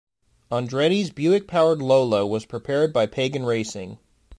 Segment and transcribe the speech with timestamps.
[0.51, 3.99] Andretti's Buick-powered Lola was prepared by Pagan Racing.